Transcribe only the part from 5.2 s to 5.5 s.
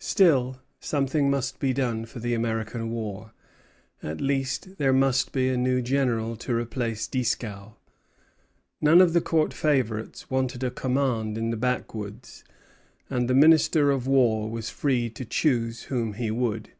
be